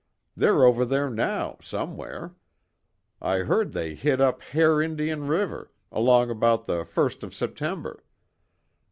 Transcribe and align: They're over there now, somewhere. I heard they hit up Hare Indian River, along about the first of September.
They're 0.35 0.65
over 0.65 0.83
there 0.83 1.11
now, 1.11 1.57
somewhere. 1.61 2.33
I 3.21 3.41
heard 3.41 3.71
they 3.71 3.93
hit 3.93 4.19
up 4.19 4.41
Hare 4.41 4.81
Indian 4.81 5.27
River, 5.27 5.71
along 5.91 6.31
about 6.31 6.65
the 6.65 6.83
first 6.85 7.21
of 7.21 7.35
September. 7.35 8.03